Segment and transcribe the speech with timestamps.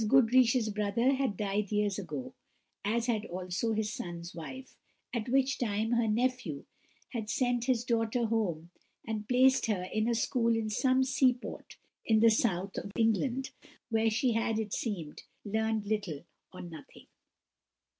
[0.07, 2.33] Goodriche's brother had died years ago,
[2.83, 4.75] as had also his son's wife;
[5.13, 6.65] at which time her nephew
[7.09, 8.71] had sent his daughter home
[9.05, 13.51] and placed her in a school in some seaport in the south of England,
[13.91, 17.05] where she had, it seems, learned little or nothing.